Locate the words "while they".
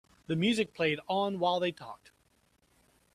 1.37-1.71